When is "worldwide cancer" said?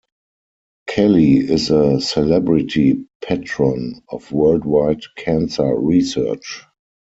4.31-5.75